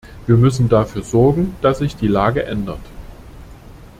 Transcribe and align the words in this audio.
Wir 0.25 0.35
müssen 0.35 0.67
dafür 0.67 1.03
sorgen, 1.03 1.55
dass 1.61 1.77
sich 1.77 1.95
die 1.95 2.07
Lage 2.07 2.43
ändert. 2.43 2.81